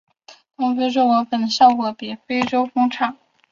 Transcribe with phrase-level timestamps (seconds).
[0.57, 3.15] 东非蜂的授粉效果也比欧洲蜂差。